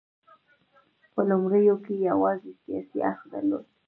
په 1.13 1.21
لومړیو 1.29 1.75
کې 1.85 1.93
یې 1.99 2.05
یوازې 2.11 2.51
سیاسي 2.61 2.97
اړخ 3.09 3.19
درلود. 3.31 3.65